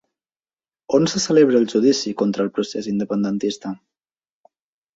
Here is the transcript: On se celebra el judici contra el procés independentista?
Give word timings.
On 0.97 1.05
se 1.11 1.19
celebra 1.25 1.59
el 1.59 1.69
judici 1.75 2.15
contra 2.23 2.43
el 2.47 2.51
procés 2.57 2.89
independentista? 2.95 3.77